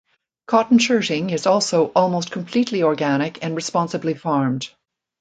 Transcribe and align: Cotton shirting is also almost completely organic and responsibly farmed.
Cotton 0.47 0.79
shirting 0.79 1.29
is 1.29 1.45
also 1.45 1.89
almost 1.95 2.31
completely 2.31 2.81
organic 2.81 3.43
and 3.43 3.55
responsibly 3.55 4.15
farmed. 4.15 4.67